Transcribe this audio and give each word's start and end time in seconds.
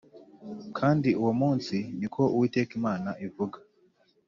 Kandi 0.77 1.09
uwo 1.21 1.33
munsi, 1.41 1.75
ni 1.99 2.07
ko 2.13 2.21
Uwiteka 2.35 2.71
Imana 2.79 3.09
ivuga 3.27 3.57